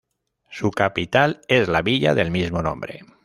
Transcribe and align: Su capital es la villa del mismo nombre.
Su 0.49 0.71
capital 0.71 1.41
es 1.47 1.67
la 1.67 1.83
villa 1.83 2.15
del 2.15 2.31
mismo 2.31 2.63
nombre. 2.63 3.01